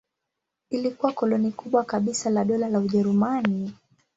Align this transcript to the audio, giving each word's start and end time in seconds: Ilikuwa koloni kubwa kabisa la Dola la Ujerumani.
Ilikuwa 0.69 1.11
koloni 1.13 1.51
kubwa 1.51 1.83
kabisa 1.83 2.29
la 2.29 2.45
Dola 2.45 2.69
la 2.69 2.79
Ujerumani. 2.79 3.73